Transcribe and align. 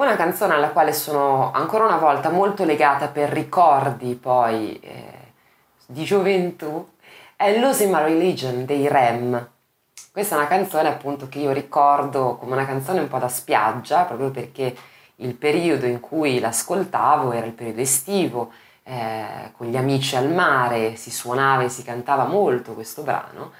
Una 0.00 0.16
canzone 0.16 0.54
alla 0.54 0.70
quale 0.70 0.94
sono 0.94 1.52
ancora 1.52 1.84
una 1.84 1.98
volta 1.98 2.30
molto 2.30 2.64
legata 2.64 3.08
per 3.08 3.28
ricordi 3.28 4.14
poi 4.14 4.80
eh, 4.80 5.32
di 5.84 6.04
gioventù 6.04 6.88
è 7.36 7.58
Losing 7.58 7.92
My 7.92 8.04
Religion 8.04 8.64
dei 8.64 8.88
Rem. 8.88 9.50
Questa 10.10 10.36
è 10.36 10.38
una 10.38 10.46
canzone 10.46 10.88
appunto 10.88 11.28
che 11.28 11.40
io 11.40 11.52
ricordo 11.52 12.36
come 12.36 12.52
una 12.54 12.64
canzone 12.64 13.00
un 13.00 13.08
po' 13.08 13.18
da 13.18 13.28
spiaggia, 13.28 14.04
proprio 14.04 14.30
perché 14.30 14.74
il 15.16 15.34
periodo 15.34 15.84
in 15.84 16.00
cui 16.00 16.40
l'ascoltavo 16.40 17.32
era 17.32 17.44
il 17.44 17.52
periodo 17.52 17.82
estivo, 17.82 18.52
eh, 18.84 19.52
con 19.54 19.66
gli 19.66 19.76
amici 19.76 20.16
al 20.16 20.30
mare, 20.30 20.96
si 20.96 21.10
suonava 21.10 21.64
e 21.64 21.68
si 21.68 21.82
cantava 21.82 22.24
molto 22.24 22.72
questo 22.72 23.02
brano, 23.02 23.52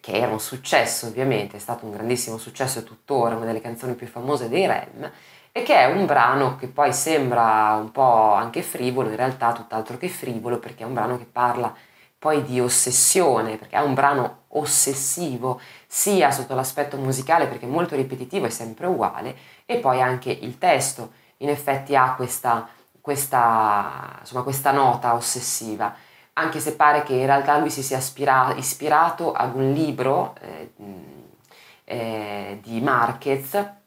che 0.00 0.10
era 0.10 0.32
un 0.32 0.40
successo 0.40 1.06
ovviamente, 1.06 1.56
è 1.58 1.60
stato 1.60 1.84
un 1.84 1.92
grandissimo 1.92 2.36
successo 2.36 2.80
e 2.80 2.82
tuttora 2.82 3.36
una 3.36 3.44
delle 3.44 3.60
canzoni 3.60 3.94
più 3.94 4.08
famose 4.08 4.48
dei 4.48 4.66
Rem, 4.66 5.08
e 5.52 5.62
che 5.62 5.76
è 5.76 5.84
un 5.84 6.06
brano 6.06 6.56
che 6.56 6.66
poi 6.66 6.92
sembra 6.94 7.74
un 7.74 7.92
po' 7.92 8.32
anche 8.32 8.62
frivolo, 8.62 9.10
in 9.10 9.16
realtà 9.16 9.52
tutt'altro 9.52 9.98
che 9.98 10.08
frivolo, 10.08 10.58
perché 10.58 10.82
è 10.82 10.86
un 10.86 10.94
brano 10.94 11.18
che 11.18 11.26
parla 11.26 11.74
poi 12.18 12.42
di 12.42 12.58
ossessione, 12.60 13.56
perché 13.56 13.76
è 13.76 13.80
un 13.80 13.94
brano 13.94 14.44
ossessivo, 14.48 15.60
sia 15.86 16.30
sotto 16.30 16.54
l'aspetto 16.54 16.96
musicale, 16.96 17.46
perché 17.46 17.66
è 17.66 17.68
molto 17.68 17.96
ripetitivo 17.96 18.46
e 18.46 18.50
sempre 18.50 18.86
uguale, 18.86 19.36
e 19.66 19.78
poi 19.78 20.00
anche 20.00 20.30
il 20.30 20.56
testo, 20.56 21.12
in 21.38 21.50
effetti 21.50 21.94
ha 21.96 22.14
questa, 22.14 22.68
questa, 23.00 24.18
insomma, 24.20 24.42
questa 24.42 24.70
nota 24.70 25.14
ossessiva, 25.14 25.94
anche 26.34 26.60
se 26.60 26.76
pare 26.76 27.02
che 27.02 27.12
in 27.14 27.26
realtà 27.26 27.58
lui 27.58 27.70
si 27.70 27.82
sia 27.82 27.98
ispira- 27.98 28.54
ispirato 28.56 29.32
ad 29.32 29.54
un 29.54 29.72
libro 29.72 30.34
eh, 30.40 30.72
eh, 31.84 32.60
di 32.62 32.80
Marquez, 32.80 33.80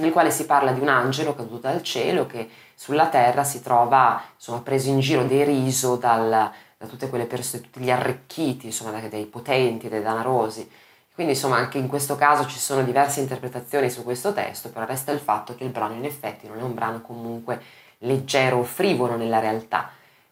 nel 0.00 0.12
quale 0.12 0.30
si 0.30 0.46
parla 0.46 0.72
di 0.72 0.80
un 0.80 0.88
angelo 0.88 1.34
caduto 1.34 1.68
dal 1.68 1.82
cielo 1.82 2.26
che 2.26 2.48
sulla 2.74 3.08
terra 3.08 3.44
si 3.44 3.62
trova 3.62 4.22
insomma, 4.34 4.60
preso 4.60 4.88
in 4.88 5.00
giro, 5.00 5.24
deriso 5.24 5.96
dal, 5.96 6.50
da 6.76 6.86
tutte 6.86 7.08
quelle 7.08 7.26
persone, 7.26 7.62
tutti 7.62 7.80
gli 7.80 7.90
arricchiti, 7.90 8.66
insomma, 8.66 8.98
dai 9.00 9.26
potenti, 9.26 9.88
dai 9.88 10.02
danarosi. 10.02 10.70
Quindi 11.12 11.34
insomma 11.34 11.56
anche 11.56 11.78
in 11.78 11.88
questo 11.88 12.14
caso 12.14 12.46
ci 12.46 12.58
sono 12.58 12.84
diverse 12.84 13.18
interpretazioni 13.18 13.90
su 13.90 14.04
questo 14.04 14.32
testo, 14.32 14.68
però 14.68 14.86
resta 14.86 15.10
il 15.10 15.18
fatto 15.18 15.56
che 15.56 15.64
il 15.64 15.70
brano 15.70 15.94
in 15.94 16.04
effetti 16.04 16.46
non 16.46 16.60
è 16.60 16.62
un 16.62 16.74
brano 16.74 17.00
comunque 17.00 17.60
leggero 17.98 18.58
o 18.58 18.62
frivolo 18.62 19.16
nella 19.16 19.40
realtà, 19.40 19.90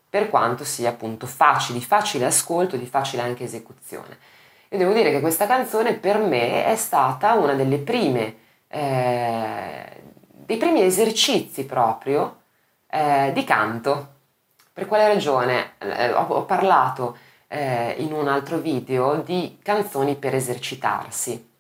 per 0.08 0.30
quanto 0.30 0.62
sia 0.62 0.90
appunto 0.90 1.26
facile, 1.26 1.80
di 1.80 1.84
facile 1.84 2.26
ascolto, 2.26 2.76
di 2.76 2.86
facile 2.86 3.22
anche 3.22 3.42
esecuzione. 3.42 4.16
Io 4.68 4.78
devo 4.78 4.92
dire 4.92 5.10
che 5.10 5.18
questa 5.18 5.48
canzone 5.48 5.94
per 5.94 6.18
me 6.18 6.64
è 6.64 6.76
stata 6.76 7.34
una 7.34 7.54
delle 7.54 7.78
prime 7.78 8.36
eh, 8.68 10.02
dei 10.30 10.56
primi 10.56 10.82
esercizi 10.82 11.64
proprio 11.64 12.42
eh, 12.88 13.30
di 13.32 13.44
canto. 13.44 14.14
Per 14.72 14.86
quale 14.86 15.08
ragione? 15.08 15.72
Eh, 15.78 16.12
ho, 16.12 16.26
ho, 16.26 16.44
parlato 16.44 17.16
eh, 17.48 17.94
in 17.98 18.12
un 18.12 18.28
altro 18.28 18.58
video 18.58 19.16
di 19.16 19.58
canzoni 19.62 20.16
per 20.16 20.34
esercitarsi, 20.34 21.50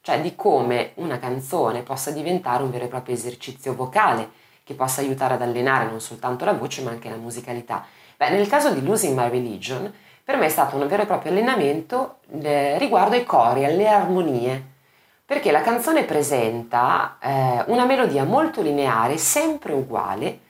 cioè 0.00 0.20
di 0.20 0.34
come 0.34 0.92
una 0.96 1.18
canzone 1.18 1.82
possa 1.82 2.10
diventare 2.10 2.62
un 2.62 2.70
vero 2.70 2.84
e 2.84 2.88
proprio 2.88 3.14
esercizio 3.14 3.74
vocale 3.74 4.44
che 4.62 4.74
possa 4.74 5.00
aiutare 5.00 5.34
ad 5.34 5.42
allenare 5.42 5.88
non 5.88 6.00
soltanto 6.00 6.44
la 6.44 6.52
voce 6.52 6.82
ma 6.82 6.90
anche 6.90 7.08
la 7.08 7.16
musicalità. 7.16 7.86
Beh, 8.16 8.30
nel 8.30 8.48
caso 8.48 8.70
di 8.72 8.82
Losing 8.82 9.16
My 9.16 9.28
Religion, 9.28 9.92
per 10.24 10.36
me 10.36 10.46
è 10.46 10.50
stato 10.50 10.76
un 10.76 10.86
vero 10.88 11.02
e 11.02 11.06
proprio 11.06 11.30
allenamento 11.30 12.18
eh, 12.42 12.76
riguardo 12.78 13.14
ai 13.14 13.24
cori, 13.24 13.64
alle 13.64 13.86
armonie 13.86 14.74
perché 15.26 15.50
la 15.50 15.60
canzone 15.60 16.04
presenta 16.04 17.16
eh, 17.20 17.64
una 17.66 17.84
melodia 17.84 18.22
molto 18.22 18.62
lineare, 18.62 19.18
sempre 19.18 19.72
uguale, 19.72 20.40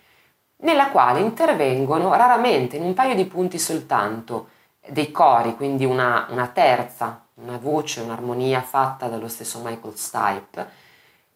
nella 0.58 0.91
quale 0.91 1.20
intervengono 1.20 2.14
raramente, 2.14 2.76
in 2.76 2.82
un 2.82 2.92
paio 2.92 3.15
di 3.15 3.25
punti 3.25 3.59
soltanto, 3.59 4.50
dei 4.86 5.10
cori, 5.10 5.56
quindi 5.56 5.86
una, 5.86 6.26
una 6.28 6.47
terza, 6.48 7.25
una 7.34 7.56
voce, 7.56 8.03
un'armonia 8.03 8.60
fatta 8.60 9.09
dallo 9.09 9.28
stesso 9.28 9.60
Michael 9.65 9.97
Stipe, 9.97 10.69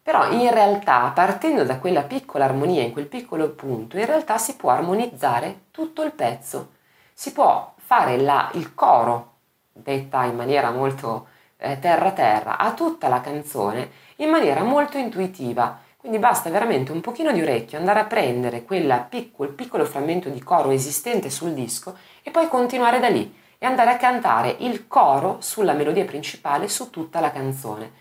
però 0.03 0.29
in 0.31 0.51
realtà 0.51 1.11
partendo 1.13 1.63
da 1.63 1.77
quella 1.79 2.03
piccola 2.03 2.45
armonia, 2.45 2.83
in 2.83 2.91
quel 2.91 3.07
piccolo 3.07 3.49
punto, 3.49 3.97
in 3.97 4.05
realtà 4.05 4.37
si 4.37 4.55
può 4.55 4.69
armonizzare 4.69 5.63
tutto 5.71 6.03
il 6.03 6.11
pezzo, 6.11 6.73
si 7.13 7.31
può 7.33 7.73
fare 7.75 8.17
la, 8.17 8.51
il 8.53 8.75
coro, 8.75 9.29
detta 9.71 10.25
in 10.25 10.35
maniera 10.35 10.69
molto 10.69 11.27
eh, 11.61 11.79
terra 11.79 12.11
terra 12.11 12.57
a 12.57 12.73
tutta 12.73 13.07
la 13.07 13.21
canzone 13.21 13.89
in 14.17 14.29
maniera 14.29 14.63
molto 14.63 14.97
intuitiva. 14.97 15.79
Quindi 15.95 16.17
basta 16.17 16.49
veramente 16.49 16.91
un 16.91 16.99
pochino 16.99 17.31
di 17.31 17.41
orecchio 17.41 17.77
andare 17.77 17.99
a 17.99 18.05
prendere 18.05 18.61
piccolo, 18.61 19.49
il 19.49 19.55
piccolo 19.55 19.85
frammento 19.85 20.29
di 20.29 20.41
coro 20.41 20.71
esistente 20.71 21.29
sul 21.29 21.53
disco 21.53 21.95
e 22.23 22.31
poi 22.31 22.47
continuare 22.47 22.99
da 22.99 23.07
lì 23.07 23.31
e 23.59 23.65
andare 23.67 23.91
a 23.91 23.97
cantare 23.97 24.55
il 24.59 24.87
coro 24.87 25.37
sulla 25.41 25.73
melodia 25.73 26.03
principale 26.03 26.67
su 26.67 26.89
tutta 26.89 27.19
la 27.19 27.31
canzone. 27.31 27.91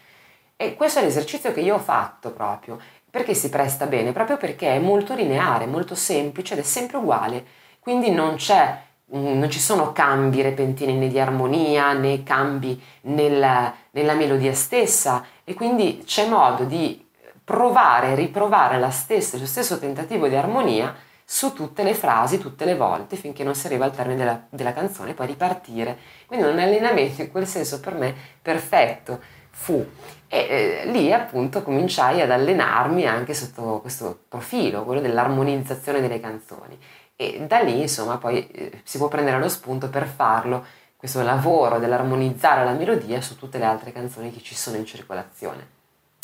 E 0.56 0.74
questo 0.74 1.00
è 1.00 1.02
l'esercizio 1.02 1.52
che 1.52 1.60
io 1.60 1.74
ho 1.74 1.78
fatto 1.78 2.32
proprio, 2.32 2.78
perché 3.10 3.34
si 3.34 3.50
presta 3.50 3.84
bene, 3.86 4.12
proprio 4.12 4.38
perché 4.38 4.74
è 4.74 4.78
molto 4.78 5.14
lineare, 5.14 5.66
molto 5.66 5.94
semplice 5.94 6.54
ed 6.54 6.60
è 6.60 6.62
sempre 6.62 6.96
uguale, 6.96 7.44
quindi 7.80 8.10
non 8.10 8.36
c'è 8.36 8.78
non 9.10 9.50
ci 9.50 9.58
sono 9.58 9.92
cambi 9.92 10.42
repentini 10.42 10.94
né 10.94 11.08
di 11.08 11.18
armonia 11.18 11.92
né 11.92 12.22
cambi 12.22 12.80
nella, 13.02 13.74
nella 13.90 14.14
melodia 14.14 14.52
stessa 14.54 15.24
e 15.44 15.54
quindi 15.54 16.02
c'è 16.04 16.28
modo 16.28 16.64
di 16.64 17.08
provare 17.42 18.14
riprovare 18.14 18.90
stessa, 18.92 19.36
lo 19.36 19.46
stesso 19.46 19.78
tentativo 19.78 20.28
di 20.28 20.36
armonia 20.36 20.94
su 21.24 21.52
tutte 21.52 21.82
le 21.82 21.94
frasi, 21.94 22.38
tutte 22.38 22.64
le 22.64 22.74
volte, 22.74 23.16
finché 23.16 23.44
non 23.44 23.54
si 23.54 23.66
arriva 23.66 23.84
al 23.84 23.94
termine 23.94 24.18
della, 24.18 24.46
della 24.48 24.72
canzone 24.72 25.14
poi 25.14 25.26
ripartire. 25.26 25.96
Quindi 26.26 26.46
un 26.46 26.58
allenamento 26.58 27.22
in 27.22 27.30
quel 27.30 27.46
senso 27.46 27.80
per 27.80 27.94
me 27.94 28.14
perfetto 28.40 29.20
fu. 29.50 29.84
E 30.26 30.38
eh, 30.84 30.90
lì 30.90 31.12
appunto 31.12 31.62
cominciai 31.62 32.20
ad 32.20 32.30
allenarmi 32.30 33.06
anche 33.06 33.34
sotto 33.34 33.80
questo 33.80 34.24
profilo, 34.28 34.84
quello 34.84 35.00
dell'armonizzazione 35.00 36.00
delle 36.00 36.20
canzoni 36.20 36.78
e 37.20 37.44
da 37.46 37.58
lì 37.58 37.82
insomma 37.82 38.16
poi 38.16 38.46
eh, 38.48 38.80
si 38.82 38.96
può 38.96 39.08
prendere 39.08 39.38
lo 39.38 39.50
spunto 39.50 39.90
per 39.90 40.06
farlo, 40.06 40.64
questo 40.96 41.20
lavoro 41.22 41.78
dell'armonizzare 41.78 42.64
la 42.64 42.72
melodia 42.72 43.20
su 43.20 43.36
tutte 43.36 43.58
le 43.58 43.66
altre 43.66 43.92
canzoni 43.92 44.32
che 44.32 44.40
ci 44.40 44.54
sono 44.54 44.78
in 44.78 44.86
circolazione. 44.86 45.78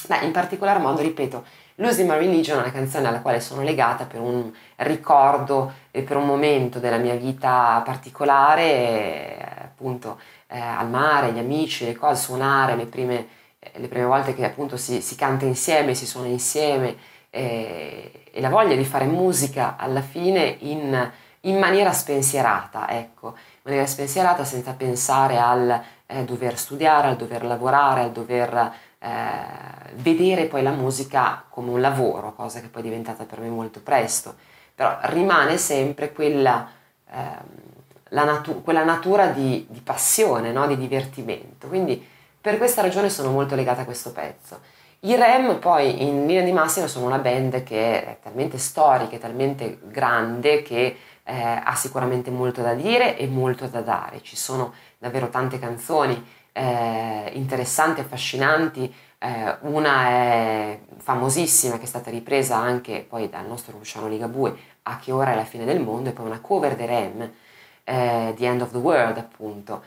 Beh, 0.06 0.24
in 0.24 0.32
particolar 0.32 0.78
modo, 0.78 1.02
ripeto, 1.02 1.44
Losing 1.76 2.08
My 2.08 2.16
Religion 2.16 2.58
è 2.58 2.62
una 2.62 2.72
canzone 2.72 3.08
alla 3.08 3.20
quale 3.20 3.40
sono 3.40 3.60
legata 3.60 4.06
per 4.06 4.20
un 4.20 4.50
ricordo 4.76 5.72
e 5.90 6.00
per 6.00 6.16
un 6.16 6.24
momento 6.24 6.78
della 6.78 6.96
mia 6.96 7.14
vita 7.14 7.82
particolare, 7.84 8.62
eh, 8.62 9.64
appunto 9.64 10.18
eh, 10.46 10.58
al 10.58 10.88
mare, 10.88 11.32
gli 11.32 11.38
amici, 11.38 11.84
le 11.84 11.94
cose, 11.94 12.22
suonare, 12.22 12.74
le 12.74 12.86
prime, 12.86 13.28
eh, 13.58 13.72
le 13.74 13.88
prime 13.88 14.06
volte 14.06 14.34
che 14.34 14.46
appunto 14.46 14.78
si, 14.78 15.02
si 15.02 15.14
canta 15.14 15.44
insieme, 15.44 15.94
si 15.94 16.06
suona 16.06 16.28
insieme, 16.28 16.96
eh, 17.36 18.10
e 18.30 18.40
la 18.40 18.48
voglia 18.48 18.74
di 18.74 18.84
fare 18.84 19.04
musica 19.04 19.76
alla 19.76 20.00
fine 20.00 20.56
in, 20.60 21.10
in 21.40 21.58
maniera 21.58 21.92
spensierata, 21.92 22.88
ecco, 22.88 23.28
in 23.28 23.60
maniera 23.64 23.86
spensierata 23.86 24.44
senza 24.44 24.72
pensare 24.72 25.38
al 25.38 25.82
eh, 26.06 26.24
dover 26.24 26.56
studiare, 26.58 27.08
al 27.08 27.16
dover 27.16 27.44
lavorare, 27.44 28.00
al 28.00 28.12
dover 28.12 28.72
eh, 28.98 29.10
vedere 29.94 30.46
poi 30.46 30.62
la 30.62 30.70
musica 30.70 31.44
come 31.48 31.70
un 31.70 31.80
lavoro, 31.80 32.34
cosa 32.34 32.60
che 32.60 32.68
poi 32.68 32.80
è 32.82 32.84
diventata 32.84 33.24
per 33.24 33.40
me 33.40 33.48
molto 33.48 33.80
presto, 33.80 34.34
però 34.74 34.96
rimane 35.02 35.58
sempre 35.58 36.12
quella, 36.12 36.68
eh, 37.10 37.38
natu- 38.08 38.62
quella 38.62 38.84
natura 38.84 39.26
di, 39.26 39.66
di 39.68 39.80
passione, 39.80 40.52
no? 40.52 40.66
di 40.66 40.76
divertimento, 40.76 41.68
quindi 41.68 42.06
per 42.40 42.56
questa 42.56 42.80
ragione 42.80 43.10
sono 43.10 43.30
molto 43.30 43.54
legata 43.54 43.82
a 43.82 43.84
questo 43.84 44.12
pezzo. 44.12 44.74
I 45.00 45.14
Rem 45.14 45.58
poi 45.58 46.02
in 46.02 46.26
linea 46.26 46.42
di 46.42 46.52
massima 46.52 46.86
sono 46.86 47.06
una 47.06 47.18
band 47.18 47.62
che 47.62 48.04
è 48.04 48.18
talmente 48.22 48.56
storica, 48.56 49.18
talmente 49.18 49.78
grande 49.82 50.62
che 50.62 50.96
eh, 51.22 51.60
ha 51.62 51.74
sicuramente 51.74 52.30
molto 52.30 52.62
da 52.62 52.72
dire 52.72 53.16
e 53.18 53.26
molto 53.26 53.66
da 53.66 53.82
dare. 53.82 54.22
Ci 54.22 54.36
sono 54.36 54.72
davvero 54.98 55.28
tante 55.28 55.58
canzoni 55.58 56.24
eh, 56.52 57.30
interessanti, 57.34 58.00
affascinanti. 58.00 58.92
Eh, 59.18 59.56
una 59.60 60.08
è 60.08 60.80
famosissima 60.96 61.76
che 61.76 61.84
è 61.84 61.86
stata 61.86 62.10
ripresa 62.10 62.56
anche 62.56 63.04
poi 63.06 63.28
dal 63.28 63.46
nostro 63.46 63.76
Luciano 63.76 64.08
Ligabue, 64.08 64.56
A 64.84 64.98
che 64.98 65.12
ora 65.12 65.32
è 65.32 65.34
la 65.34 65.44
fine 65.44 65.64
del 65.64 65.80
mondo, 65.80 66.08
e 66.08 66.12
poi 66.12 66.26
una 66.26 66.40
cover 66.40 66.74
dei 66.74 66.86
Rem, 66.86 67.32
eh, 67.84 68.34
The 68.36 68.46
End 68.46 68.62
of 68.62 68.70
the 68.70 68.78
World 68.78 69.18
appunto. 69.18 69.82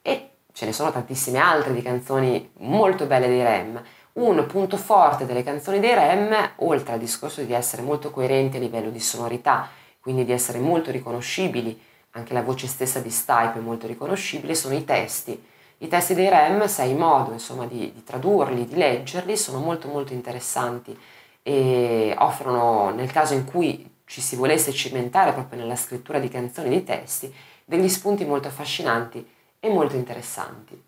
E 0.00 0.30
ce 0.52 0.64
ne 0.64 0.72
sono 0.72 0.90
tantissime 0.90 1.38
altre 1.38 1.72
di 1.74 1.82
canzoni 1.82 2.50
molto 2.58 3.04
belle 3.06 3.28
dei 3.28 3.42
Rem. 3.42 3.82
Un 4.18 4.46
punto 4.46 4.76
forte 4.76 5.26
delle 5.26 5.44
canzoni 5.44 5.78
dei 5.78 5.94
Rem, 5.94 6.34
oltre 6.56 6.94
al 6.94 6.98
discorso 6.98 7.40
di 7.42 7.52
essere 7.52 7.82
molto 7.82 8.10
coerenti 8.10 8.56
a 8.56 8.60
livello 8.60 8.90
di 8.90 8.98
sonorità, 8.98 9.68
quindi 10.00 10.24
di 10.24 10.32
essere 10.32 10.58
molto 10.58 10.90
riconoscibili, 10.90 11.80
anche 12.10 12.32
la 12.32 12.42
voce 12.42 12.66
stessa 12.66 12.98
di 12.98 13.10
Stipe 13.10 13.58
è 13.58 13.60
molto 13.60 13.86
riconoscibile, 13.86 14.56
sono 14.56 14.74
i 14.74 14.84
testi. 14.84 15.40
I 15.78 15.86
testi 15.86 16.14
dei 16.14 16.28
Rem, 16.28 16.66
se 16.66 16.82
hai 16.82 16.94
modo 16.94 17.30
insomma, 17.30 17.66
di, 17.66 17.92
di 17.94 18.02
tradurli, 18.02 18.66
di 18.66 18.74
leggerli, 18.74 19.36
sono 19.36 19.60
molto 19.60 19.86
molto 19.86 20.12
interessanti 20.12 20.98
e, 21.40 22.12
offrono, 22.18 22.90
nel 22.90 23.12
caso 23.12 23.34
in 23.34 23.44
cui 23.44 23.88
ci 24.04 24.20
si 24.20 24.34
volesse 24.34 24.72
cimentare 24.72 25.32
proprio 25.32 25.60
nella 25.60 25.76
scrittura 25.76 26.18
di 26.18 26.28
canzoni 26.28 26.66
e 26.66 26.70
di 26.70 26.82
testi, 26.82 27.32
degli 27.64 27.88
spunti 27.88 28.24
molto 28.24 28.48
affascinanti 28.48 29.24
e 29.60 29.68
molto 29.68 29.94
interessanti. 29.94 30.87